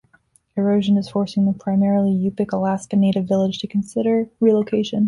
Erosion 0.57 0.97
is 0.97 1.09
forcing 1.11 1.45
the 1.45 1.53
primarily 1.53 2.09
Yupik 2.09 2.51
Alaska 2.53 2.95
Native 2.95 3.25
village 3.27 3.59
to 3.59 3.67
consider 3.67 4.31
relocation. 4.39 4.99